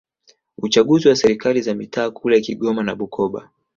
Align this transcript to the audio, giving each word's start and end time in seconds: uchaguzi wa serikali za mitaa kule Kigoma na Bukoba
uchaguzi 0.57 1.07
wa 1.07 1.15
serikali 1.15 1.61
za 1.61 1.73
mitaa 1.75 2.11
kule 2.11 2.41
Kigoma 2.41 2.83
na 2.83 2.95
Bukoba 2.95 3.49